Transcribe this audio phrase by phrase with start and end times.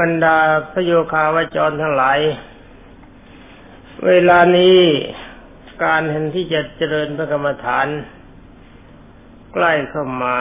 [0.04, 0.38] รรดา
[0.72, 2.18] พระโยคาวจรทั้งหลาย
[4.06, 4.78] เวลานี้
[5.84, 7.86] การเห็นที่จะเจริญพระกรรมฐาน
[9.52, 10.38] ใกล้เข้ามา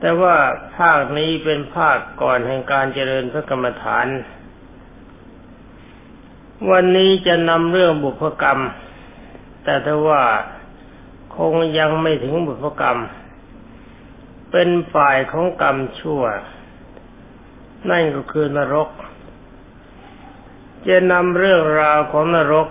[0.00, 0.36] แต่ว่า
[0.76, 4.06] ภาคนี้เป็นภาคก่อนแห่งการเจริญพระกรรมฐาน
[6.70, 8.60] วันนี้จะนำเรื่องบุพกรรม
[9.64, 10.22] แต่ถ้าว่า
[11.36, 12.98] คงยังไม่ถึงบุพกรรม
[14.50, 16.22] เป็นฝ่ายของกรรมชั่ว
[17.90, 18.90] นั่นก็คือนรก
[20.88, 22.68] จะนำเรื่องราวของนรก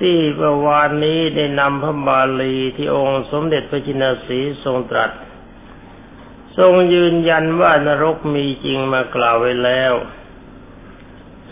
[0.00, 5.10] ที่เมื่อวานนี้ได้นำพระบาลีที่องค์สมเด็จพระจินสีทรงตรัส
[6.58, 9.92] ทรงยืนยันว่านรกมีจริงมากล่าวไว้แล้ว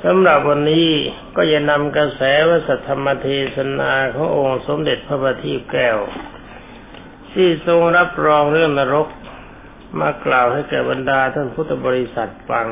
[0.04, 0.90] สำหรับวันนี้
[1.36, 5.98] ก็จะนำกระแสวสัทธรรมเทศนาขององค์สมเด็จพระบัณฑิตแก้ว
[7.32, 9.08] ที่ทรงรับรองเรื่องนรก
[9.98, 12.66] มากล่าวให้แก่บรรดาท่านพุทธบริษัทฟัง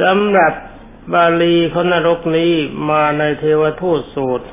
[0.00, 0.52] สำหรับ
[1.14, 2.52] บาลีของนรกนี้
[2.90, 4.46] มาในเทวทูตสูตร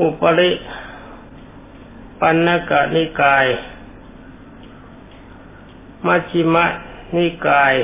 [0.00, 0.52] อุปริ
[2.20, 3.46] ปันนกะนิกาย
[6.06, 6.66] มัชิมะ
[7.16, 7.74] นิกาย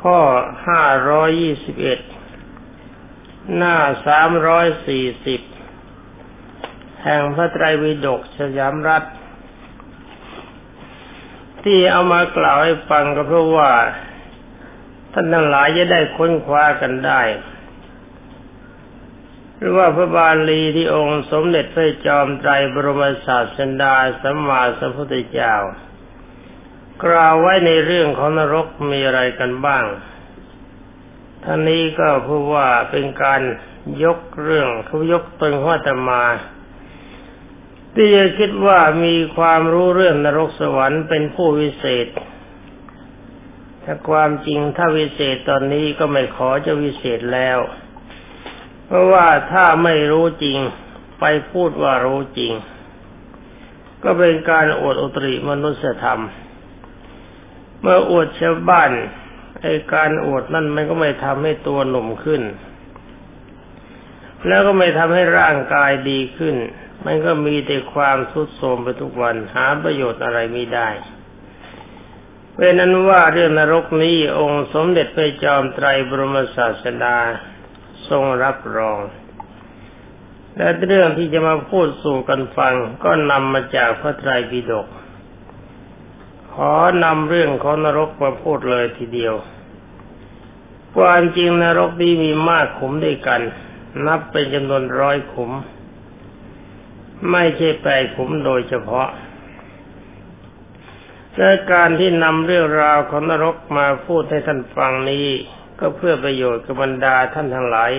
[0.00, 0.18] ข้อ
[0.66, 2.00] ห้าร้อยยี่สิบเอ็ด
[3.56, 5.40] หน้าสามร้อยสี่สิบ
[7.02, 9.04] แห่งพระไตรปิฎกสยามรัฐ
[11.68, 13.72] ที่เอามากล่าวให้ฟังก็เพราะว่า
[15.12, 17.22] ท่านทั้งหลายจะได้ค้นคว้ากันได้
[19.56, 25.54] หรือว่าพระบาลีที่องค์สมเด็จพระจอมไตรบรมศาสดาสัมมาสัมพุทธเจ้า
[27.04, 29.84] กล่าวไว้ในเรื่องของนรกมีอะไรกันบ้าง
[31.44, 33.40] ท่านนี้ก็พูดว่าเป็นการ
[34.04, 36.22] ยกเรื่องเขายกตนหัวตมา
[37.96, 42.06] ที่จะคิดว่ามีความรู้เรื่องนรกสวรรค์เป็นผู้วิเศษ
[43.84, 47.58] ถ้าความจริงถ้าวิเศษตอนนี้ก็ไม่ขอจะวิเศษแล้ว
[48.86, 50.58] เพราะว่าถ้าไม่รู้จริง
[51.20, 52.52] ไปพูดว่ารู้จริง
[54.02, 56.22] ก็เป็นการอวดอุตริมนุสธรรม
[57.80, 58.90] เมื่ออวดชาวบ้าน
[59.62, 62.42] ไอการอวดนั่นมันก็ไม่ทำให้ตัวหนุ่มขึ้น
[64.48, 66.56] แล้วก็ไม่ทำให้ร่างกายดีขึ้น
[67.04, 70.88] มันก็มีแต่ความทุดโทรมไปทุกวัน หาประโยชน์อะไรไม่ได้
[72.54, 77.18] เป็นนั้นว่าเรื่องนรกนี้องค์สมเด็จพระจอมไตรบรมศาสดา
[78.08, 78.98] ทรงรับรอง
[80.56, 82.74] และเรื่องที่จะมาพูดสู่กันฟัง
[83.04, 84.86] ก็นำมาจากพระไตรปิฎก
[86.52, 86.72] ขอ
[87.04, 89.34] นำเรื่องของนรกมาพูดเลยทีเดียว
[90.96, 93.42] ความจริงนรกนี้มีมากขุมด้วยกัน
[94.06, 95.52] นับเป็นจำนวนร้อยขุม
[97.30, 99.08] ไม่ใช่แปดขุมโดยเฉพาะ
[101.38, 105.26] และการที่นำเรื่องราวของนรกมาพูดให้ท่านฟังนี้
[105.80, 107.92] ก็เพื่อประโยชน์กับบรรดาท่านทั้งหลาย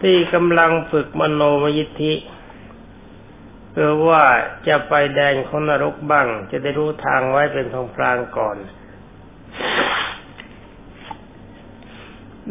[0.00, 2.14] ที่กำลังฝึกมโนมยิทธิ
[3.70, 4.24] เพื่อว่า
[4.68, 8.56] จะไปแดนของนรกบ้าง จะได้รู้ทางไว้เป็นทองพลางก่อน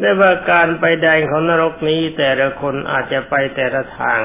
[0.00, 4.20] ได้ว่าการไปแดนของนรกนี้แต่ละคนอาจจะไปแต่ละทาง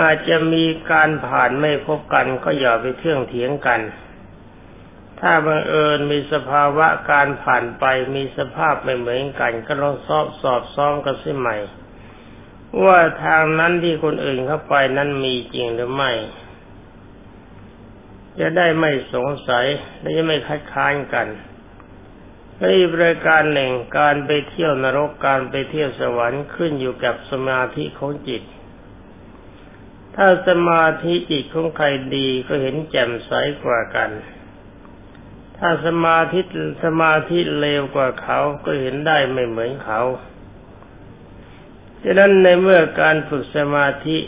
[0.00, 3.80] อาจจะมีการผ่านไม่พบกันก็อย่าไปเที่ยงเถียงกัน
[5.20, 7.84] ถ้าบังเอิญมีสภาวะการผ่านไป
[8.14, 11.56] มีสภาพไม่เหมือนกัน ก็ลองสอบสอบซ้อมกันสิใหม่
[12.84, 16.12] ว่าทางนั้นที่คนอื่นเข้าไปนั้นมีจริงหรือไม่
[18.40, 19.66] จะได้ไม่สงสัย
[20.00, 21.26] และจะไม่คัดค้านกัน
[22.72, 28.42] นี่ประการหนึ่งการไปเที่ยวนรกการไปเที่ยวสวรรค์ขึ้นอยู่กับสมาธิของจิต
[30.16, 31.86] ถ้าสมาธิจิตของใคร
[32.16, 33.32] ดีก็เห็นแจ่มใส
[33.64, 34.10] กว่ากัน
[35.58, 36.40] ถ้าสมาธิ
[36.84, 40.00] สมาธิเลวกว่าเขาก็เห็นได้ไม่เหมือนเขา
[42.02, 44.18] ฉะนั้นในเมื่อการฝึกสมาธิ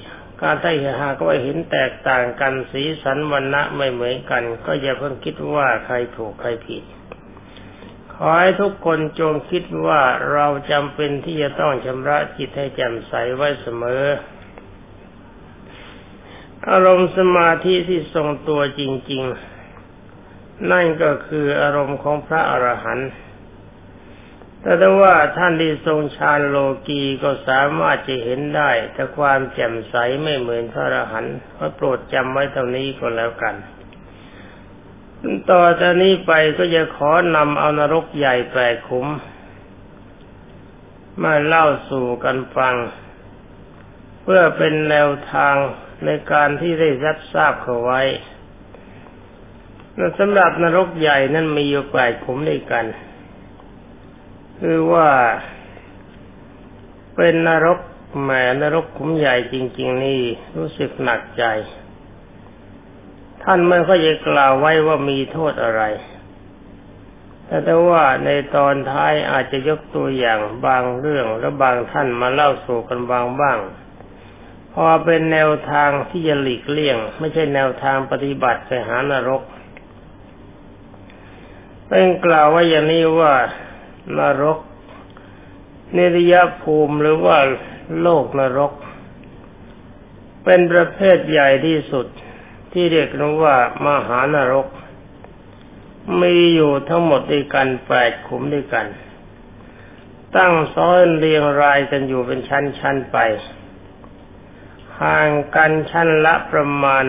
[0.43, 6.83] การได้หากว่าเห็นแตกต่างกันสีสันวันณะไม่เหมือนกัน ก็อย่าเพิ่งคิดว่าใครถูกใครผิด
[8.19, 10.03] ขอให้ทุกคนจงคิดว่า
[10.33, 14.05] เราจำเป็นที่จะต้องชำระจิตให้แจ่มใสไว้เสมอ
[16.71, 18.83] อารมณ์สมาธิที่ทรงตัวจ
[19.13, 19.23] ริง
[19.97, 23.11] ๆ นั่นก็คืออารมณ์ของพระอรหันต์
[24.63, 26.57] แต่ถ้าว่าท่านที่ทรงฌานโล
[26.89, 33.55] กีก็สามารถจะเห็นได้ แต่ความแจ่มใสไม่เหมือนพระอรหันต์ก็โปรดจำไว้ตรงนี้ก็แล้วกัน
[35.51, 39.07] ต่อจากนี้ไปก็จะขอนำเอานรกใหญ่แปดขุม
[41.23, 42.75] มาเล่าสู่กันฟัง
[44.23, 45.57] เพื่อเป็นแนวทาง
[46.05, 48.03] ในการที่ได้รับทราบเขาไว้
[49.95, 52.85] แล้วสำหรับนรกใหญ่นั้นมีอยู่แปดขุมด้วยกัน
[54.61, 55.09] คือว่า
[57.17, 57.79] เป็นนรก
[58.21, 58.31] แหม
[58.61, 60.21] นรกขุมใหญ่จริง ๆ นี่
[60.57, 61.45] รู้สึกหนักใจ
[63.49, 65.83] ท่านไม่ค่อยจะกล่าวไว้ว่ามีโทษอะไร
[67.47, 73.59] แต่แต่ว่าในตอนท้ายอาจจะยกตัวอย่างบางเรื่องและบางท่านมาเล่าสู่กันบางบ้าง
[74.73, 79.43] พอเป็นแนวทางที่จะหลีกเลี่ยง ไม่ใช่แนวทางปฏิบัติไปหานรก
[81.89, 83.35] เป็นกล่าวว่าอย่างนี้ว่า
[84.19, 84.59] นรก
[85.97, 87.39] นิรยภูมิหรือว่า
[88.01, 88.73] โลกนรก
[90.45, 92.07] เป็นประเภทใหญ่ที่สุด
[92.79, 93.11] ที่เรียก
[93.45, 93.57] ว่า
[93.87, 94.69] มหานรก
[96.21, 98.87] มีอยู่ทั้งหมดด้วยกันแปดขุมด้วยกัน
[100.37, 103.17] ตั้งซ้อนเรียงรายกันอยู่เป็นชั้นๆไป
[105.01, 107.05] ห่างกันชั้นละประมาณ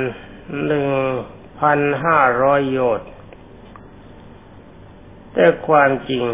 [0.66, 0.88] หนึ่ง
[1.60, 3.08] พันห้าร้อยโยชน์
[5.34, 6.26] แต่ความจริง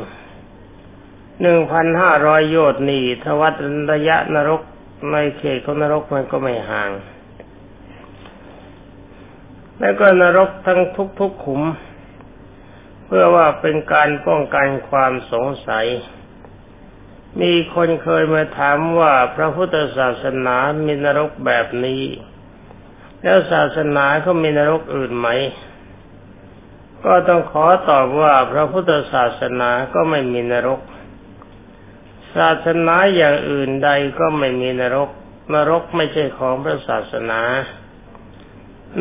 [1.42, 3.54] หนึ่งพันห้าร้อยโยชน์นี่ทวัด
[3.92, 4.62] ระยะนรก
[5.12, 6.92] ในเขตของนรกมันก็ไม่ห่าง
[9.80, 10.82] แล้วก็นรกทั้ง
[11.20, 11.62] ทุกๆขุม
[13.06, 15.88] เพื่อว่าเป็นการป้องกันความสงสัย
[17.42, 20.56] มีคนเคยมาถามว่าพระพุทธศาสนา
[20.86, 22.04] มีนรกแบบนี้
[23.22, 25.28] แล้วศาสนาเขามีนรกอื่นไหม
[27.06, 30.82] ก็ต้องขอตอบว่าพระพุทธศาสนาก็ไม่มีนรก
[32.36, 35.10] ศาสนาอย่างอื่นใดก็ไม่มีนรก
[35.54, 37.42] นรกไม่ใช่ของพระศาสนา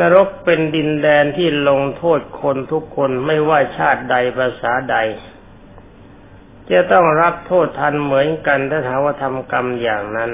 [0.00, 4.96] นรกเป็นดินแดนที่ลงโทษคนทุกคนไม่ว่าชาติใดภาษาใด
[6.70, 10.32] จะต้องรับโทษทันเหมือนกันถ้าถาว่าทำกรรมอย่างนั้น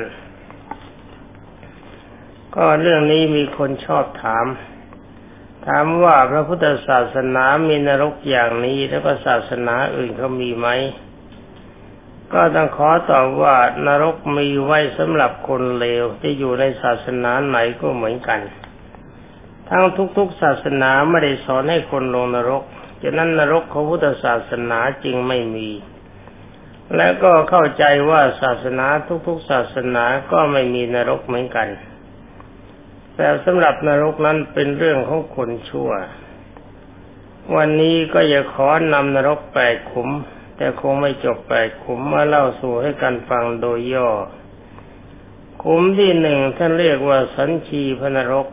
[2.54, 4.46] ก็เรื่องนี้มีคนชอบถาม
[5.66, 10.68] ถามว่าพระพุทธศาสนามีนรกอย่างนี้แล้วก็ศาสนาอื่นเขามีไหม
[12.32, 13.56] ก็ต้องขอตอบว่า
[13.86, 18.40] นรกมีไว้สำหรับคนเลวจะอยู่ในศาสนาไหนก็เหมือนกัน
[19.68, 19.84] ทั้ง
[20.18, 22.62] ทุกๆศาสนาไม่ได้สอนให้คนลงนรก
[23.02, 25.68] ฉะนั้นนรกของพุทธศาสนาจึงไม่มี
[26.96, 28.86] และก็เข้าใจว่าศาสนา
[29.26, 31.68] ทุกๆศาสนาก็ไม่มีนรกเหมือนกัน
[33.16, 35.90] แต่สำหรับนรกนั้นเป็นเรื่องของคนชั่ว
[37.56, 40.08] วันนี้ก็จะขอนำนรกแปดขุม
[40.56, 44.10] แต่คงไม่จบแปดขุมมาเล่าสู่ให้กันฟังโดยย่อ
[45.62, 48.46] ขุมที่หนึ่งท่านเรียกว่าสัญชีพนรก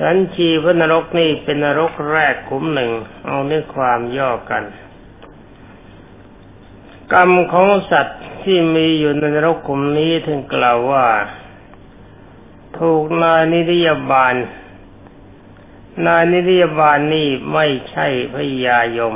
[0.00, 2.90] สัญชีพนรกนี่เป็นนรกแรกขุมหนึ่ง
[3.26, 4.64] เอาเนื้อความย่อกัน
[7.12, 11.06] กรรมของสัตว์ที่มีอยู่ในนรกขุมนี้ถึงกล่าวว่า
[12.78, 14.34] ถูกนายนิติยบาล
[16.06, 19.14] นายนิติยบาลนี่ไม่ใช่พยายม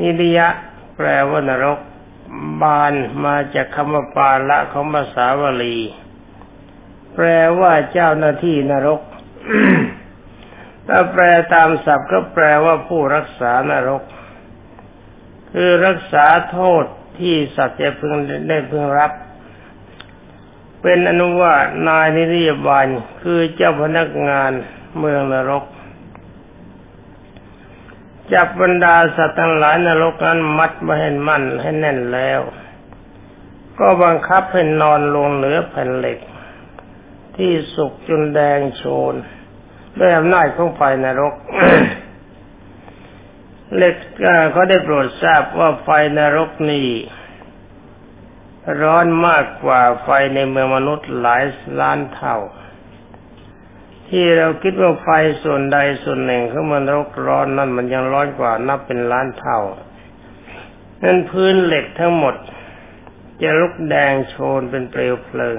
[0.00, 0.48] นิริยะ
[0.96, 1.78] แปลว่านรก
[2.62, 2.94] บาน
[3.24, 5.76] มาจากคำว่าปาละของภาษาวลี
[7.16, 7.28] แปล
[7.60, 9.00] ว่าเจ้าหน้าที่นรก
[10.86, 11.22] ถ้าแปล
[11.54, 14.02] ตามศัพท์ก็แปลว่าผู้รักษานรก
[15.52, 16.84] คือรักษาโทษ
[17.18, 18.12] ที่สัตว์จะพึง
[18.48, 19.12] ได้พึงรับ
[20.82, 21.54] เป็นอนุว่า
[21.86, 22.86] นายนิริยบาล
[23.22, 24.52] คือเจ้าพนักงาน
[24.98, 25.64] เมืองนรก
[28.32, 32.40] จับบรรดาสัตว์ทั้งหลายนรกนั้นมัดมาให้มั่นให้แน่นแล้ว
[33.78, 36.18] ก็บังคับให้นอนลงเหนือแผ่นเหล็ก
[37.36, 39.14] ที่สุกจนแดงโชน
[39.98, 41.34] ด้วยอำนาจของไฟนรก
[43.74, 43.96] เหล็ก
[44.52, 45.88] เขาได้โปรดทราบว่าไฟ
[46.18, 46.88] นรกนี่
[48.82, 51.42] ร้อนมากกว่าไฟในเมืองมนุษย์หลาย
[51.80, 52.36] ล้านเท่า
[54.08, 55.08] ที่เราคิดว่าไฟ
[55.44, 59.60] ส่วนใดส่วนหนึ่งของมันรกร้อนนั่นมันยังร้อนกว่านับเป็นล้านเท่า
[61.02, 62.34] นั้นพื้นเหล็กทั้งหมด
[63.42, 65.56] จะลุกแดงโชนเป็นเปลวเพลิง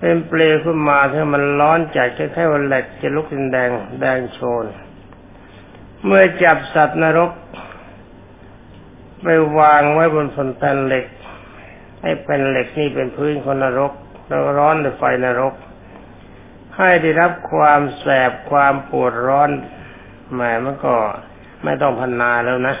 [0.00, 4.64] เป็นเปลวขึ้นมาถ้ามันร้อนจัดคล้ายๆว่าเหล็กจะลุกเป็นแดงแดงโชน
[6.04, 7.30] เมื่อจับสัตว์นรก
[9.22, 9.28] ไป
[9.58, 11.06] วางไว้บนฝนแผ่นเหล็ก
[12.02, 13.92] ให้เป็นเหล็กนี่เป็นพื้นของนรก
[14.26, 15.54] แล้วร้อนด้วยไฟนรก
[16.76, 19.50] ให้ได้รับความแสบความปวดร้อน
[20.34, 20.94] หมายมันก็
[21.64, 22.76] ไม่ต้องพันนาแล้วนะ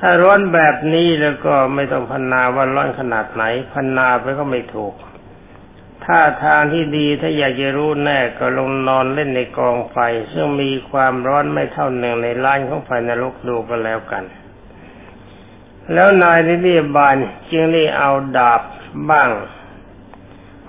[0.00, 4.94] ถ้าร้อนแบบนี้แล้วก็ไม่ต้องพันนาว่าร้อนขนาดไหน พันนาไปก็ไม่ถูก
[6.04, 9.96] ถ้าทางที่ดีถ้าอยากจะรู้แน่ก็ลงนอนเล่นในกองไฟ
[10.32, 14.24] ซึ่งมีความร้อนไม่เท่าหนึ่งในล้านของไฟนรกดูก็แล้วกัน
[15.92, 17.16] แล้วนายนิริบาล
[17.50, 18.62] จึงได้เอาดาบ
[19.10, 19.30] บ้าง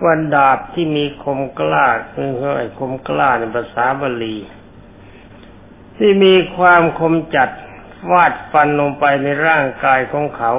[0.06, 4.38] วันดาบที่มีคมกล้าคือไอ้คมกล้าในภาษาบาลี
[5.98, 7.50] ที่มีความคมจัด
[8.12, 10.54] วาดฟันลงไปในร่างกายของเขา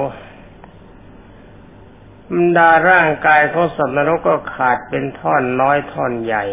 [2.31, 6.45] บรรดาร่างกายของสัตว์นรกก็ขาดเป็นท่อนน้อยท่อนใหญ่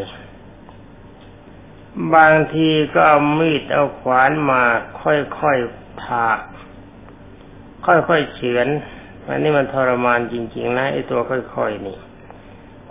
[2.14, 4.62] บางทีก็เอามีดเอาขวานมา
[5.02, 6.38] ค่อยๆถาก
[7.86, 8.68] ค่อยๆเฉือน
[9.26, 11.98] อันนี้มันทรมานจริง ๆ นะไอ้ตัวค่อยๆนี่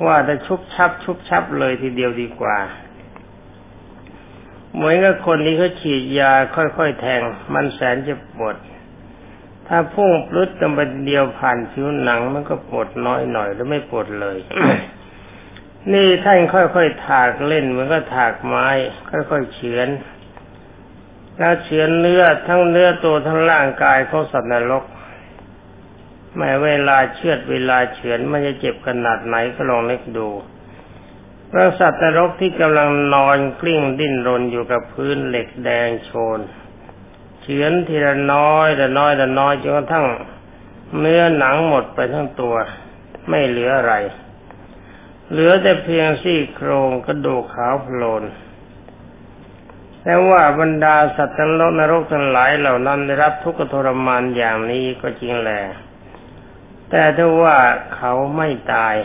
[0.06, 2.58] ว่าจะชุบชับชุบชับเลยทีเดียวดีกว่า
[4.76, 7.22] เหมือนกับคนนี้เขาฉีดยาค่อยๆแทง
[7.54, 8.56] มันแสนจะปวด
[9.68, 14.38] ถ้าพุ่งพลุดลงไปเดียวผ่านผิวหนัง มันก็ปวดน้อยหน่อยหรือไม่ปวดเลย
[15.94, 18.68] นี่ท่านค่อยๆถากเล่นเหมือนก็ถากไม้
[19.10, 19.88] ค่อยๆเฉือน
[21.38, 24.84] แล้วเฉือนเนื้อทั้งเนื้อตัวทั้งร่างกายของสัตว์นรก
[26.36, 30.28] แม้เวลาเชือดเวลาเฉือนมันจะเจ็บขนาดไหนก็ลองเล็กดู
[31.56, 36.40] พระสัตว์นรกที่กำลังนอนกลิ้งดิ้นรนอยู่กับพื้นเหล็กแดงโชน
[37.42, 40.08] เฉือนทีละน้อยละน้อยละน้อยจนกระทั่ง
[41.00, 42.56] เนื้อหนังหมดไปทั้งตัว
[43.30, 43.94] ไม่เหลืออะไร
[45.32, 48.24] เหลือแต่เพียงซี่โครงกระดูกขาวโพลน
[50.04, 55.62] แต่ว่าบรรดาสัตว์ทั้งโลกนรกทั้งหลายเหล่านั้นได้รับทุกข์ทรมานอย่างนี้ก็จริงแหละ
[56.90, 57.58] แต่ถ้าว่า
[57.96, 58.96] เขาไม่ตาย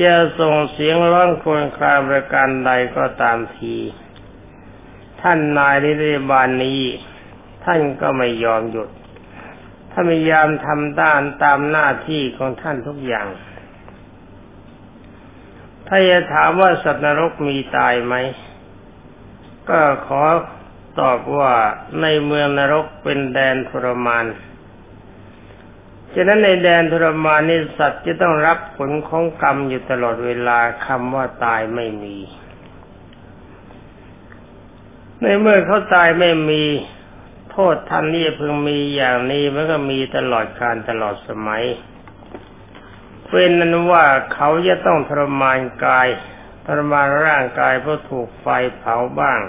[0.00, 3.76] จะส่งเสียงร้องครวญครางประการใดก็ตามที
[5.22, 6.82] ท่านนายนิรบาลนี้
[7.64, 8.88] ท่านก็ไม่ยอมหยุด
[9.90, 13.28] ถ้าพยายามทำด้านตามหน้าที่ของท่านทุกอย่าง
[15.86, 18.14] ถ้าจะถามว่าสัตว์นรกมีตายไหม
[19.70, 20.22] ก็ขอ
[21.00, 21.52] ตอบว่า
[22.02, 24.26] ในเมืองนรกเป็นแดนทรมาน
[26.14, 32.16] ฉะนั้นในแดนทรมานนี้สัตว์จะต้องรับผลของกรรมอยู่ตลอดเวลาคำว่าตายไม่มี
[35.20, 36.62] ในเมื่อเขาตายไม่มี
[37.50, 41.64] โทษท่านนี่เพิ่งมีอย่างนี้มันก็มีตลอดการตลอดสมัย
[43.28, 44.04] เป็นนั้นว่า
[44.34, 46.08] เขาจะต้องทรมานกาย
[46.66, 49.40] ทรมานร่างกายเพราะถูกไฟเผาบ้าง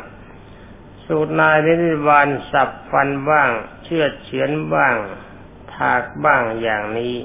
[1.05, 3.49] สูตรนายนิบาลสับฟันบ้าง
[3.83, 4.95] เชือดเฉือนบ้าง
[5.75, 7.15] ถากบ้างอย่างนี้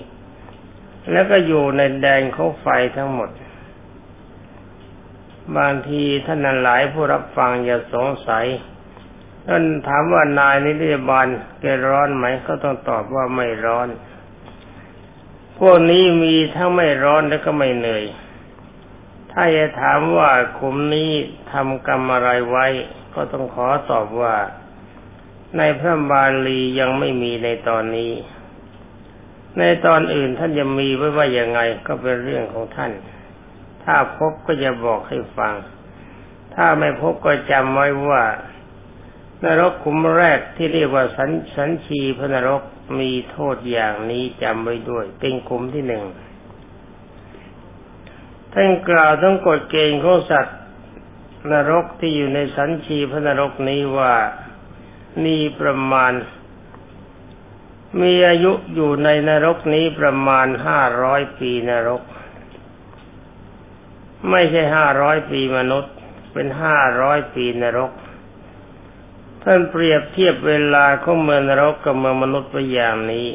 [1.10, 3.30] แล้วก็อยู่ในแดนของไฟทั้งหมด
[5.56, 8.46] บางทีท่านหลายผู้รับฟังอย่าสงสัย
[9.46, 11.26] ท่านถามว่านายนิรบาล
[11.60, 13.88] แกร้อนไหมก็ต้องตอบว่าไม่ร้อน
[15.58, 18.04] พวกนี้มีทั้งไม่ร้อนและก็ไม่เหนื่อย
[19.32, 21.10] ถ้าจะถามว่าคุมนี้
[21.52, 22.66] ทำกรรมอะไรไว้
[23.14, 24.36] ก็ต้องขอตอบว่า
[25.56, 28.12] ในพระบาลียังไม่มีในตอนนี้
[29.56, 32.92] ในตอนอื่นท่านจะมีไว้ว่าอย่างไงก็เป็นเรื่องของท่าน
[33.84, 35.52] ถ้าพบก็จะบอกให้ฟัง
[36.54, 38.22] ถ้าไม่พบก็จำไว้ว่า
[39.44, 42.62] นรกขุมแรกที่เรียกว่าสันสันชีพนรก
[43.00, 46.04] มีโทษอย่างนี้จำไว้ด้วย เป็นขุมที่หนึ่ง
[48.52, 50.58] ท่านกล่าวต้องกฎเกณฑ์ของสัตว์
[51.52, 54.14] นรกที่อยู่ในสันชีพนรกนี้ว่า
[55.24, 56.12] มีประมาณ
[58.02, 62.02] มีอายุอยู่ในนรกนี้ประมาณห้าร้อยปีนรก
[64.30, 65.94] ไม่ใช่ห้าร้อยปีมนุษย์
[66.32, 67.92] เป็นห้าร้อยปีนรก
[69.42, 73.28] ท่านเปรียบเทียบเวลาของเมืองนรกกับเมืองมนุษย์ไปอย่างนี้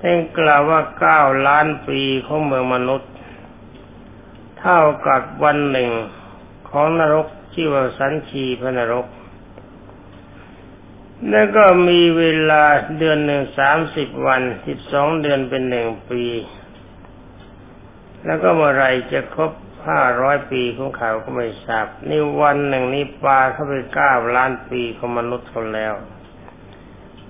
[0.00, 3.10] ท่านกล่าวว่าเก้าล้านปีของเมืองมนุษย์
[4.60, 5.90] เท่ากับวันหนึ่ง
[6.70, 9.06] ของนรกที่ว่าสันชีพนรก
[11.30, 12.64] แล้วก็มีเวลา
[12.98, 16.24] เดือนหนึ่งสามสิบวันสิบสองเดือนเป็นหนึ่งปี
[18.24, 19.52] แล้วก็เมื่อไรจะครบ
[19.88, 25.94] ห้าร้อยปีของเขาก็ไม่ทราบนี่วันหนึ่งนี้ปลาเข้าไปเก้าล้านปีของมนุษย์คนแล้ว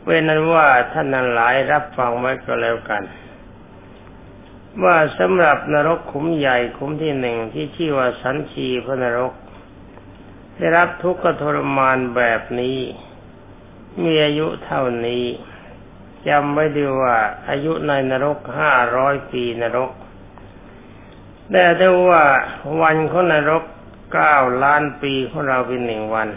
[0.02, 3.02] เป็นนั้นว่าท่านนั้นหลายรับฟังไว้ก็แล้วกัน
[4.84, 9.32] ว่าสำหรับนรกขุมใหญ่ขุมที่หนึ่งที่ชื่อว่าสันชีพระนรก
[10.56, 12.78] ได้รับทุกข์ทรมานแบบนี้
[14.02, 15.24] มีอายุเท่านี้
[16.28, 17.16] จำไว้ดีว่า
[17.48, 19.90] อายุในนรกห้าร้อยปีนรก
[21.50, 22.24] แต่ถ้ว่า
[22.80, 23.64] วันของนรก
[24.12, 26.28] เก้าล้านปีของเราเป็นหนึ่งวัน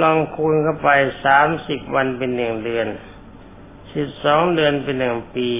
[0.00, 0.88] ลองคูณเข้าไป
[1.24, 2.88] สามสิบวันเป็นหนึ่งเดือน
[3.94, 5.50] สิบสองเดือนเป็นหนึ่งปี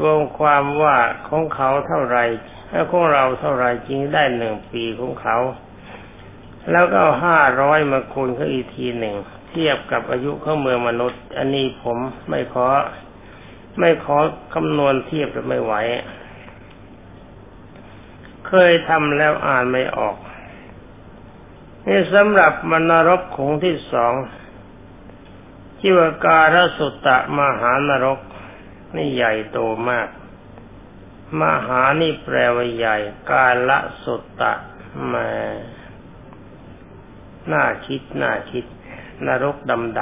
[0.00, 0.96] รวมความว่า
[1.28, 2.18] ของเขาเท่าไร
[2.70, 5.36] และของเราเท่าไรจริงได้หนึ่งปีของเขา
[6.70, 9.14] แล้วก็ห้าร้อยมาคูณเขาอีกทีหนึ่ง
[9.54, 12.66] เทียบกับอายุของเมืองมนุษย์ อันนี้ผมไม่ขอ
[13.78, 14.16] ไม่ขอ
[14.54, 15.74] คำนวณเทียบหรือไม่ไหว
[18.48, 20.16] เคยทำแล้วอ่านไม่ออก
[21.86, 24.14] นี่สำหรับมนรกขงที่สอง
[25.78, 28.20] ที่ว่าการสุตตะมหานรก
[28.96, 29.58] นี่ใหญ่โต
[29.90, 30.08] มาก
[31.40, 32.96] มหานี่แปลว่าใหญ่
[33.30, 34.52] กาละสุตตะ
[35.12, 35.28] มา
[37.52, 38.64] น่าคิดน่าคิด
[39.26, 40.00] นรกดำด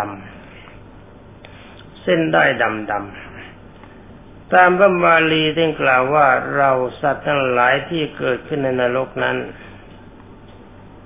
[0.80, 6.26] ำเส้นได้ดำดำตามพระบาลีท่กล่าวว่า
[6.56, 9.36] เราสัตว์ทั้งหลายที่เกิดขึ้นในนรกนั้น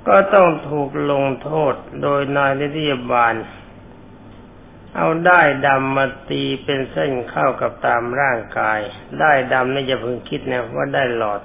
[0.08, 3.34] ก็ต้องถูกลงโทษโดยนายนิติบาล
[4.96, 8.78] เอาได้ดำมาตีเป็นเส้นเข้ากับตามร่างกาย
[9.20, 11.40] ได้ดำนี่จะพึงคิดนะว่าได้หลอด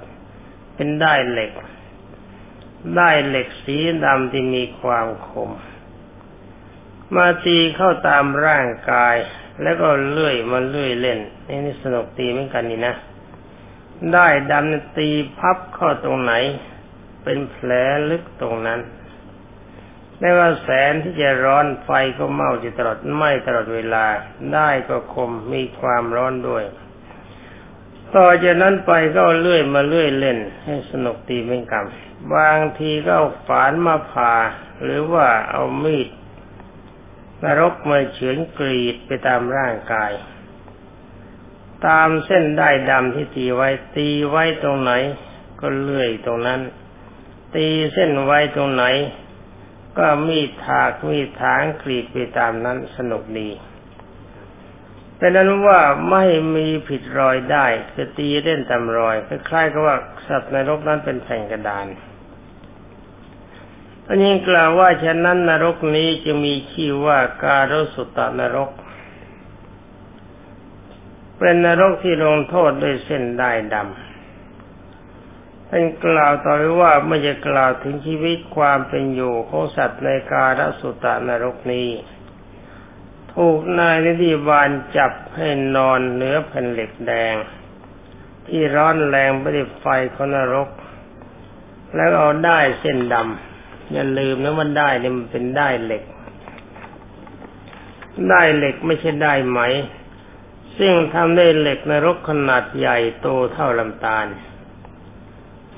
[0.75, 1.51] เป็นได้เหล็ก
[2.97, 5.49] ได้เหล็กสีดำที่มีความคม
[7.15, 9.15] มาตีเข้าตามร่างกาย
[9.61, 12.95] แล้วก็เลื่อยมาเลื่อยเล่นนี่นี่สนุกตีเหมือนกันนี่นะ
[14.13, 16.33] ได้ดำตีพับเข้าตรงไหน
[17.23, 17.69] เป็นแผล
[18.09, 18.79] ลึกตรงนั้น
[20.19, 24.05] ไม่ว่าแสนที่จะร้อนไฟก็เมาอยู่ตลอดไหม้ตลอดเวลา
[24.53, 26.63] ได้ก็คมมีความร้อนด้วย
[28.15, 31.85] ต่อจากนั้นไปก็เลื่อยมาเลื่อยเล่น ให้สนุกตีเหมือนกัน
[32.35, 34.33] บางทีก็เอาฝานมาผ่า
[34.83, 36.07] หรือว่าเอามีด
[37.43, 40.11] นรกมาเฉือนกรีดไปตามร่างกาย
[41.87, 44.91] ตามเส้นได้ดำที่ตีไว้ตีไว้ตรงไหน
[45.59, 46.61] ก็เลื่อยตรงนั้น
[47.55, 48.83] ตีเส้นไว้ตรงไหน
[49.97, 53.49] ก็มีถากมีถางกรีดไปตามนั้นสนุกดี
[55.17, 55.79] แต่นั้นว่า
[56.11, 59.95] ไม่มีผิดรอยได้คือตีเล่นตามรอยคล้ายๆกับว่า
[60.27, 61.85] สัตว์ในรกนั้นเป็นแผ่นกระดาน
[64.13, 68.69] อันนี้กล่าวว่าฉะนั้นนรกนี้จะมีชื่อว่าการสุตตนรก
[71.37, 81.89] เป็นนรกที่ลงโทษด้วยเส้นได้ดำท่านกล่าวต่อไปว่าไม่จะกล่าวถึงชีวิตความเป็นอยู่ของสัตว์ในการสุตตนรกนี้
[83.33, 87.35] ถูกนายนิติบาลจับให้นอนเหนือแผ่นเหล็กแดง
[88.47, 90.69] ที่ร้อนแรงไปด้วยไฟของนรก
[91.95, 93.50] แล้วเอาได้เส้นดำ
[93.91, 96.03] อย่าลืมนะมันได้เนี่ยมันเป็นได้เหล็ก
[98.29, 99.59] ได้เหล็กไม่ใช่ได้ไหม
[100.77, 104.25] ซึ่งทำได้เหล็กในรกขนาดใหญ่โตเท่าลำตาล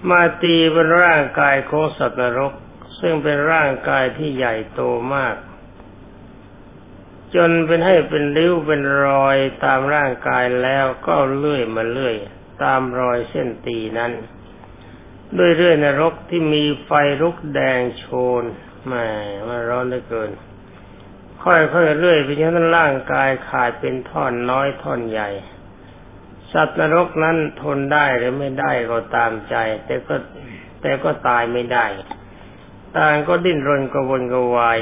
[0.10, 2.54] มาตีบนร่างกายของสัตว์นรก
[2.99, 4.82] ซึ่งเป็นร่างกายที่ใหญ่โต
[5.15, 5.36] มาก
[7.36, 12.15] จนเป็นให้เป็นริ้วเป็นรอยตามร่างกายแล้วก็เลื่อยมาเลื่อย
[12.63, 14.12] ตามรอยเส้นตีนั้น
[15.38, 16.91] ด้วยเรื่อยนรกที่มีไฟ
[17.22, 18.06] ลุกแดงโช
[18.41, 18.43] น
[18.86, 18.93] แหม
[19.48, 20.32] มันร้อนเหลือเกิน
[21.43, 25.30] ค่อยๆเรื่อยไปจนร่างกายขาดเป็นท่อนน้อยท่อนใหญ่
[26.54, 30.15] สัตว์นรกนั้นทนได้หรือไม่ได้ก็ตามใจ แต่ก็
[30.82, 31.86] แต่ก็ตายไม่ได้
[32.98, 34.80] ต่างก็ดิ้นรนกระวนกระวาย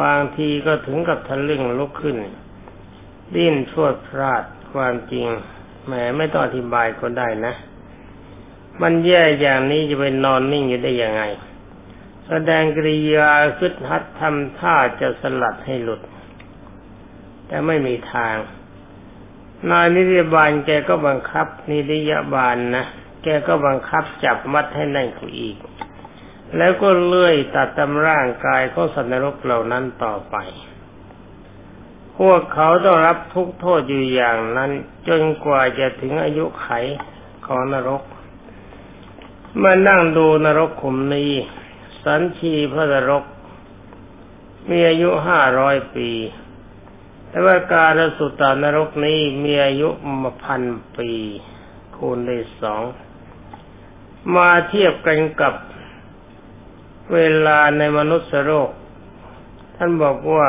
[0.00, 2.16] บางทีก็ถึงกับทะลึ่งลุกขึ้น
[3.34, 5.26] ดิ้นชั่วพลาดความจริง
[5.86, 7.54] แหมไม่ต้องอธิบายก็ได้นะ
[8.82, 11.22] มันแย่อย่างนี้จะไปนอนนิ่งอยู่ได้ยังไง
[12.28, 16.00] แสดงกริยาคึดฮัดทำท่าจะสลัดให้หลุด
[17.46, 18.36] แต่ไม่มีทาง
[19.70, 22.84] นายนิติบาลแกก็บังคับ นิติยบาลนะ
[23.22, 25.56] แกก็บังคับจับมัดให้แน่นเขาอีก
[26.56, 30.36] แล้วก็เลื่อยตัดตำร่างกายของสัตว์นรกเหล่านั้นต่อไป
[32.18, 34.70] พวกเขาต้องรับทุกโทษอยู่อย่างนั้น
[35.08, 36.68] จนกว่าจะถึงอายุไข
[37.46, 38.02] ของนรก
[39.62, 41.32] มานั่งดูนรกขุมนี้
[42.04, 43.24] สันชีพระนรก
[44.68, 46.10] มีอายุห้าร้อยปี
[47.28, 49.88] แต่ว่าการสุตานรกนี้มีอายุ
[50.22, 50.62] มาพัน
[50.96, 51.10] ปี
[51.96, 52.82] คูณด้สอง
[54.34, 55.54] มาเทียบกันกับ
[57.14, 58.70] เวลาในมนุษย์โลก
[59.76, 60.48] ท่านบอกว่า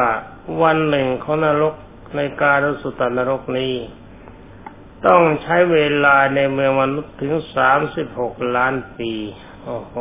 [0.62, 1.76] วันหนึ่งของนรก
[2.16, 3.74] ในการสุตานรกนี้
[5.08, 9.12] ต้องใช้เวลาในเมืองมนุษย์ถึงสามสิบหกล้านปี
[9.64, 9.94] โอ้โห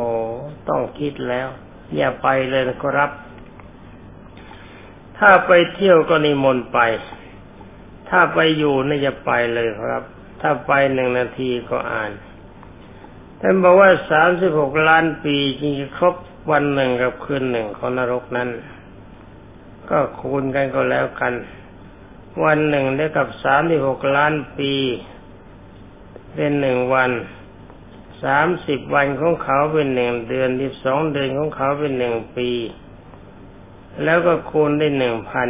[0.69, 1.47] ต้องคิดแล้ว
[1.95, 3.09] อย่าไปเลยนะครับ
[5.17, 6.79] ถ้าไปเที่ยวก็นิมนต์ไป
[8.09, 10.03] ถ้าไปอยู่นี่จะไปเลยครับ
[10.41, 12.11] ถ้าไปหนึ่งนาทีก็อ่าน
[13.41, 16.15] ท่านบอกว่าสามสิบหกล้านปีจริงครบ
[16.51, 18.49] วันหนึ่งกับคืนหนึ่งของนรกนั้น
[19.89, 21.33] ก็คูณกันก็แล้วกัน
[22.43, 24.73] วันหนึ่งได้กับสามที่หกล้านปี
[26.33, 27.11] เป็นหนึ่งวัน
[28.23, 32.49] สามสิบวันของเขาเป็นหนึ่งเดือนที่สองเดือนของเขาเป็นหนึ่งปี
[34.03, 35.49] แล้วก็คูณได้หนึ่งพัน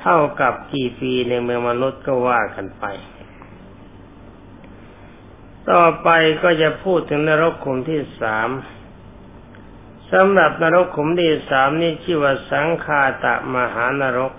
[0.00, 2.84] เท่ากับกี่ปีในเมืองมนุษย์ก็ว่ากันไป
[5.70, 6.08] ต่อไป
[6.42, 8.48] ก็จะพูดถึงนรกขุมที่สาม
[10.12, 14.32] สำหรับนรกขุมที่สามนี่ชื่อว่าสังคาตะมหานรก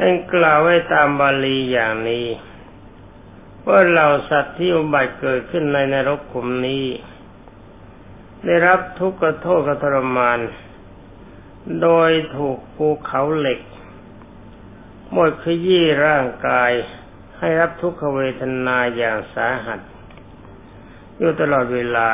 [0.00, 2.26] ท่านกล่าวไว้ตามบาลีอย่างนี้
[3.66, 6.84] ว่าเราสัตว์ที่อุบัติเกิดขึ้นในนรกขุมนี้
[8.44, 10.38] ได้รับทุกข์กโทษกทรมาน
[11.82, 13.60] โดยถูกภูเขาเหล็ก
[15.12, 16.72] หมดขยี้ร่างกาย
[17.38, 19.80] ให้รับทุกขเวทนาอย่างสาหัส
[21.18, 22.08] อยู่ตลอดเวลา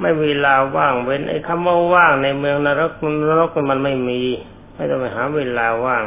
[0.00, 2.92] ไม่มีเวลาว่างเว้นไอ้คำว่าว่างในเมืองนรก
[3.28, 4.22] นรกมันไม่มี
[4.74, 6.04] ไม่ต้องไปหาเวลาว่าง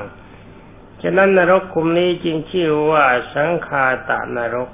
[1.02, 4.70] ฉะนั้นนรกคุมนี้จึงชื่อว่าสังคาตานรก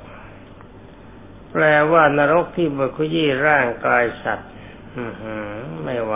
[1.51, 4.51] แปลว่านรกที่บุคยี่ร่างกายสัตว์
[5.83, 6.15] ไม่ไหว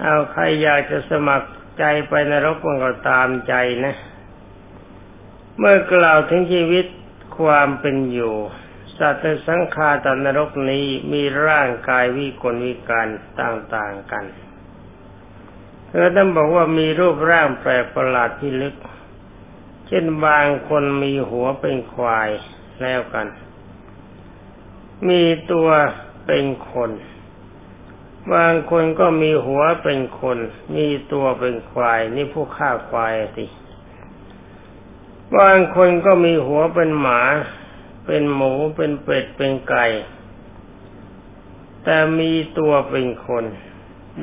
[0.00, 3.94] เอาใครอยากจะสมัครใจไปนรกมันก็ตามใจนะ
[5.58, 6.86] เมื่อกล่าวถึงชีวิต
[7.38, 8.34] ความเป็นอยู่
[8.98, 13.08] สัตว์ในสังขารตนรกนี้มีร่างกายวิกลวิการ
[13.40, 14.24] ต่างๆกัน
[15.94, 18.74] เธอต้องบอกว่ามีรูปร่างแปลกประหลาดที่ลึก
[19.86, 22.28] เช่นบางคนมีหัวเป็นควาย
[22.82, 23.26] แล้วกัน
[25.08, 25.68] มีตัว
[26.26, 26.90] เป็นคน
[28.34, 30.38] บางคนก็มีหัวเป็นคน
[30.76, 33.46] มีตัวเป็นควาย นี่ผู้ฆ่าควายสิ
[35.38, 37.20] บางคนก็มีหัวเป็นหมา
[38.06, 39.86] เป็นหมู เป็นเป็ด เป็นไก่
[41.84, 43.44] แต่มีตัวเป็นคน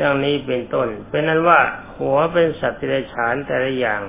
[0.01, 1.59] ดังนี้เป็นต้น เป็นนั้นว่า
[1.97, 4.01] หัวเป็นสัตว์ที่ได้ฉานแต่ละอย่าง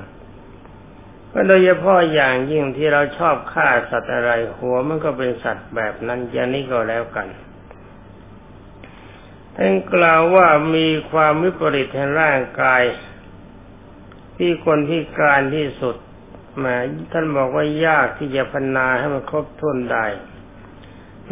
[1.33, 7.29] ก็โดยเฉพาะอย่างยิ่งที่เราชอบฆ่าสัตว์อะไร หัวมันก็เป็นสัตว์แบบนั้นอย่างนี้ก็แล้วกัน
[9.57, 12.83] ท่านกล่าวว่ามีความวิปริตในร่างกาย
[14.37, 15.97] ที่คนพิการที่สุด
[16.63, 16.75] มา
[17.13, 20.07] ท่านบอกว่ายากที่จะพันนาให้มันครบถ้วนได้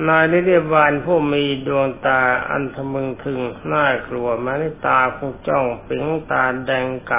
[0.06, 3.40] นายนิเรบาลผู้มีดวงตาอันทะมึงถึง
[3.72, 7.12] น่ากลัวมาในตาคงจ้องปิงตาแดงก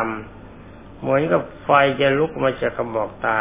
[0.48, 3.39] ำเหมือนกับไฟจะลุกมาจากกระบอกตา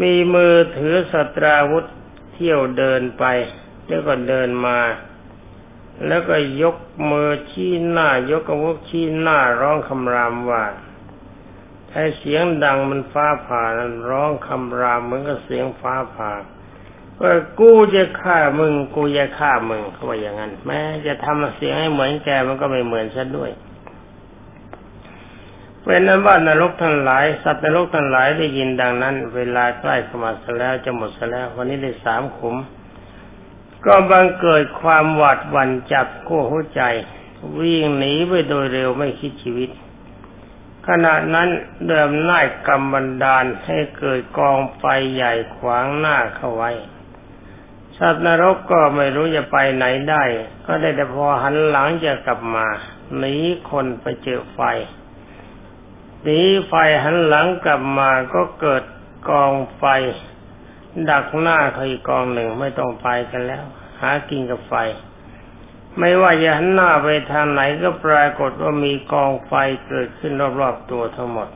[0.00, 1.84] มีมือถือสตราวุธ
[2.32, 3.24] เที่ยวเดินไป
[3.86, 4.78] แล้วก็เดินมา
[6.06, 6.76] แล้วก็ยก
[7.10, 10.64] มือชี้หน้ายกอาวุธชี้หน้าร้องคำรามว่า
[11.90, 16.32] ไอ้เสียงดังมันฟ้าผ่านั้นร้องคำรามเหมือนกับเสียงฟ้าผ่า
[17.22, 23.50] ว่ากูจะฆ่ามึง กูจะฆ่ามึงเขาว่าอย่างนั้นแม้จะทำเสียงให้เหมือนแกมันก็ไม่เหมือนซะด้วย
[25.82, 32.56] เป็นนั้นว่านรกทั้งหลาย สัตว์นรกทั้งหลายได้ยินดังนั้น เวลาใกล้เข้ามาซะแล้วจะหมดซะแล้ว วันนี้ได้สามขุม
[33.84, 36.82] ก็บังเกิดความหวาดหวั่นจับกู้หัวใจ
[37.58, 39.70] วิ่งหนีไปโดยเร็วไม่คิดชีวิต
[40.88, 41.48] ขณะนั้น
[41.86, 46.70] เดิมน่ายกรรมบันดาลให้เกิดกองไฟใหญ่ขวางหน้าเข้าไว้
[47.98, 50.22] สัตว์นรกก็ไม่รู้จะไปไหนได้
[50.66, 52.66] ก็ได้แต่พอหันหลังจะกลับมา
[53.18, 53.34] หนี
[53.70, 54.60] คนไปเจอไฟ
[56.22, 56.72] หนีไฟ
[57.04, 58.82] หันหลังกลับมาก็เกิด
[59.28, 59.84] กองไฟ
[61.10, 63.64] ดักหน้าเขาอีกกองหนึ่งไม่ต้องไปกันแล้ว
[64.00, 64.74] หากินกับไฟ
[65.98, 69.52] ไม่ว่าจะหันหน้าไปทางไหนก็ปรากฏว่ามีกองไฟ
[69.86, 71.48] เกิดขึ้นรอบๆตัวทั้งหมด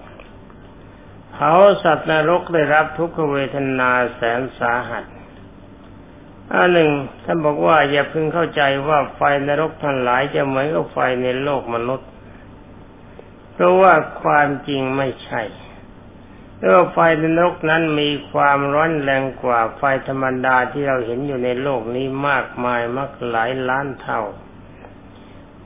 [1.37, 5.05] เขาสัตว์นรกได้รับทุกขเวทนาแสนสาหัส
[6.53, 6.91] อันหนึ่ง
[7.25, 12.09] ท่านบอกว่าอย่าพึงเข้าใจว่าไฟนรกทั้งหลายจะเหมือนกับไฟในโลกมนุษย์
[13.53, 15.43] เพราะว่าความจริงไม่ใช่
[16.57, 24.23] เพราะไฟในนรกนั้นมีความร้อนแรงกว่าไฟธรรมดาที่เราเห็นอยู่ในโลกนี้มากมายมากหลายล้านเท่า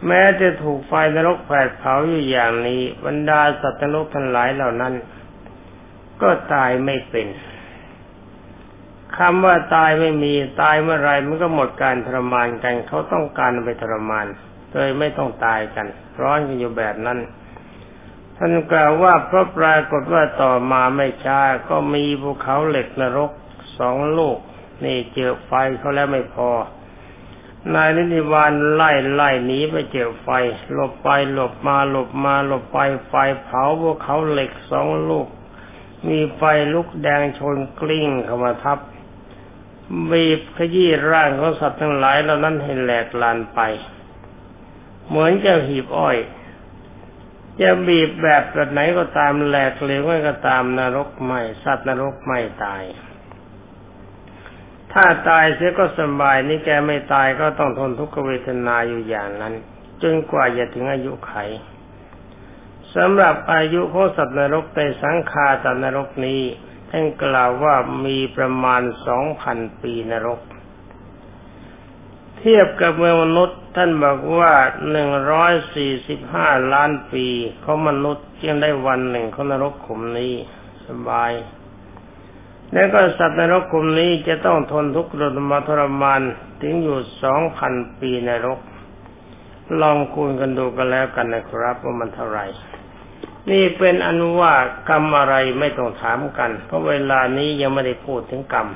[0.06, 4.94] แม้จะถูกไฟนรกแผดเผาอยู่อย่างนี้ บรรดาสัตว์นรกทั้งหลายเหล่านั้น
[6.22, 7.26] ก็ตายไม่เป็น
[9.18, 14.26] คำว่าตายไม่มีตายเมื่อไรมันก็หมดการทรมานกัน เขาต้องการไปทรมาน
[14.72, 15.86] โดยไม่ต้องตายกัน
[16.20, 17.18] ร้อนกันอยู่แบบนั้น
[18.36, 23.30] ท่านกล่าวว่าเพราะปรากฏว่าต่อมาไม่ช้าก็มีภูเขาเหล็กนรก
[23.78, 24.38] สองลูก
[24.84, 26.50] นี่เจอไฟเขาแล้วไม่พอ
[27.74, 30.28] นายนิติวานไล่ไล่หนีไปเจอไฟ
[30.72, 35.26] หลบไปหลบมาหลบมาหลบไปไฟเผาภูเขาเหล็กสองลูก
[36.08, 36.42] มีไฟ
[36.74, 38.78] ลุกแดงชนกลิ้งเข้ามาทับ
[40.10, 43.60] บีบขยี้ร่างของสัตว์ทั้งหลายเหล่านั้นให้แหลกลานไป
[45.08, 46.16] เหมือนจะหีบอ้อย
[47.60, 52.82] จะบีบแบบแบบไหนก็ตามแหลกเหลวก็ตามนรกไม่สัตว์นรกไม่ตาย
[54.92, 59.54] ถ้าตายเสียก็สบายนี่แกไม่ตายก็ต้องทนทุกขเวทนาอยู่อย่างนั้น
[60.02, 61.32] จนกว่าจะถึงอายุไข
[62.96, 66.42] สำหรับอายุของสัตว์นรกในสังขารสัตว์นรกนี้
[66.90, 67.74] ท่านกล่าวว่า
[68.06, 70.40] มีประมาณสองพันปีนรก
[72.38, 74.52] เทียบกับเมืองมนุษย์ท่านบอกว่า
[74.90, 77.26] หนึ่งร้อยสี่สิบห้าล้านปี
[77.60, 80.32] เของมนุษย์ยังได้วันหนึ่งเของนรกขุมนี้
[80.86, 81.32] สบาย
[82.72, 86.20] แล้วก็สัตว์นรกขุมนี้จะต้องทนทุกข์ทรมาทรมาน
[86.62, 88.60] ถึงอยู่สองพันปีนรก
[89.80, 92.46] ลองคูณกันดูกันแล้วกันนะครับว่ามันเท่าไหร่
[93.50, 94.54] นี่เป็นอนุว่า
[94.88, 98.68] กรรมอะไรไม่ต้องถามกัน เพราะเวลานี้ยังไม่ได้พูดถึงกรรม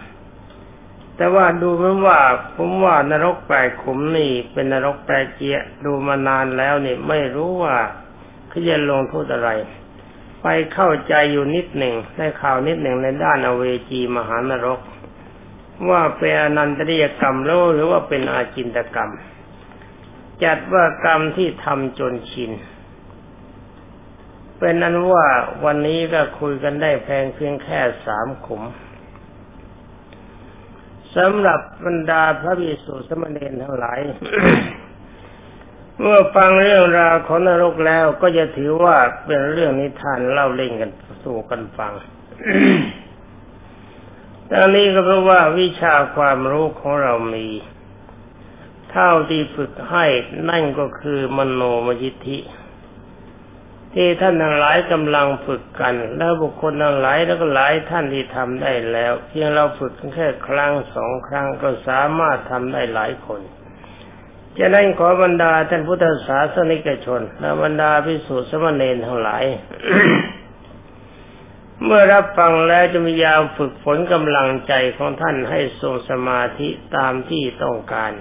[1.17, 2.19] แต่ว่าดูเหมือนว่า
[2.57, 7.77] ผมว่านรกแปลขุมนี่ เป็นนรกแปลเจียดูมานานแล้วนี่ไม่รู้ว่า
[8.49, 9.51] เขาจะลงโทษอะไร
[10.43, 14.81] ไปเข้าใจอยู่นิดหนึ่งได้ข่าวนิดหนึ่งในด้านอเวจีมหานรก
[15.91, 19.13] ว่าเป็นอนันตริยกรรมแล้วหรือว่าเป็นอาจินตกรรม
[20.45, 22.51] จัดว่ากรรมที่ทำจนชิน
[24.67, 25.27] เป็นนั้นว่า
[25.65, 28.63] วันนี้ก็คุยกันได้แพงเพียงแค่สามขุม
[31.17, 34.01] สำหรับบรรดาพระภิกษุสมณีทั้งหลาย
[36.01, 38.97] เมื่อฟังเรื่องราวของนรกแล้วก็จะถือว่า
[39.27, 40.91] เป็นเรื่องนิทานเล่าเล่นกัน
[41.25, 41.93] สู่กันฟัง
[44.51, 47.47] ดังนี้ก็เพราะว่าวิชาความรู้ของเรามี
[48.91, 50.07] เท่าที่ฝึกให้
[50.51, 52.39] นั่นก็คือมโนมยิทธิ
[53.95, 63.41] ที่ท่านทั้งหลายกำลังฝึกกัน แล้วบุคคลทั้งหลายแล้วก็หลายท่านที่ทำได้แล้ว เพียงเราฝึกแค่ครั้งสองครั้งก็สามารถทำได้หลายคน
[64.59, 69.45] จะนั้นขอบรรดาท่านพุทธศาสนิกชนและบรรดาพิสุทธิสมณีทั้งหลาย
[71.85, 78.13] เมื่อรับฟังแล้วจะมียาวฝึกฝนกำลังใจของท่านให้ทรงสมาธิตามที่ต้องการ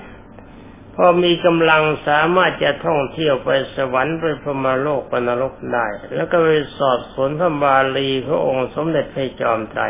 [0.95, 9.83] พอมีกำลังสามารถจะท่องเที่ยวไปสวรรค์ไปพรมโลกปนรกได้ แล้วก็ไปสอบสวนพระบาลีพระองค์สมเด็จพระจอมไตร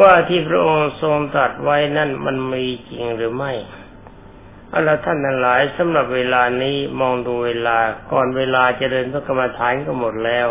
[0.00, 3.52] ว่าที่พระองค์ทรงตรัสไว้นั่นมันมีจริงหรือไม่
[4.68, 7.78] เอาละท่านทั้งหลายสำหรับเวลานี้มองดูเวลา
[8.12, 10.48] ก่อนเวลาจะเดินพระกรรมฐานก็หมดแล้ว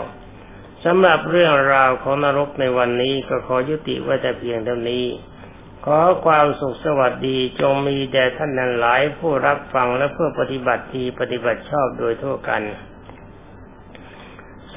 [0.86, 5.06] สำหรับเรื่องราวของนรกในวันนี้ก็ขอยุติไว้แต่เพียงเท่านี้
[5.86, 12.62] ขอความสุขสวัสดีจงมีแด่ท่านนั้นหลายผู้รับฟังและเพื่อปฏิบัติดีปฏิบัติชอบโดยทั่วกัน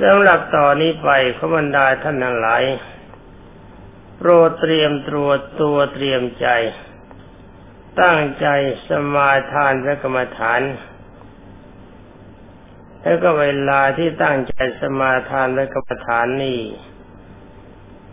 [0.01, 2.65] สำหรับต่อนนี้ไปขบรรดาท่านนั้นหลาย
[4.17, 5.31] โปรดเตรียมตัว
[5.63, 6.47] ตัวเตรียมใจ
[8.03, 8.47] ตั้งใจ
[8.89, 10.61] สมาทานพระกรรมฐาน
[13.03, 16.61] แล้วก็เวลาที่ตั้งใจสมาทานพระกรรมฐานนี่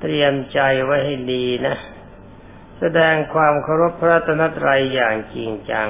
[0.01, 1.77] เตรียมใจไว้ให้ดีนะ
[2.79, 5.89] แสดงความเคารพพระตนตรัยอย่างจริงจัง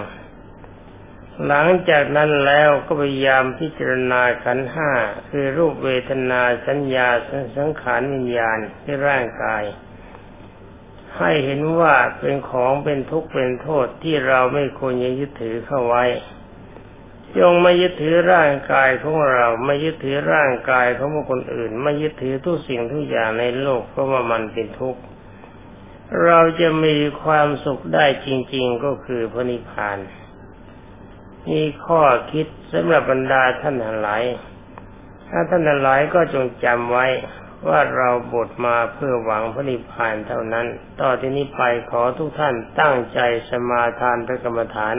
[1.45, 4.91] หลังจากนั้นแล้วก็พยายามพิจารณาขันห้า
[5.29, 7.07] คือรูปเวทนาสัญญา
[7.57, 9.63] สังขารวิญญาณที่ร่างกาย
[11.17, 16.05] ให้เห็นว่าเป็นของเป็นทุกข์เป็นโทษที่เราไม่ควรยึดถือเข้าไว้
[17.37, 25.01] จงไม่ยึดถือร่างกายของเรา ไม่ยึดถือร่างกายของคคลอื่น ไม่ยึดถือทุกสิ่งทุกอย่างในโลกเพราะว่ามันเป็นทุกข์
[26.25, 29.97] เราจะมีความสุขได้จริง ๆก็คือพระนิพพาน
[31.49, 34.23] มีข้อคิดสำหรับบรรดาท่านทั้งหลาย
[35.29, 37.07] ถ้าท่านทั้งหลายก็จงจำไว้
[37.67, 40.67] ว่าเราบทมาเพื่อหวังพระนิพพานเท่านั้น
[41.01, 43.19] ต่อที่นี้ไปขอทุกท่านตั้งใจ
[43.49, 44.95] สมาทานพระกรรมฐาน